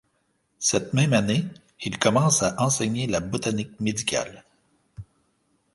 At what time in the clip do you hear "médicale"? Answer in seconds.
3.79-4.43